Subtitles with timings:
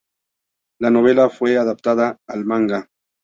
[0.79, 2.87] La novela fue adaptada al manga.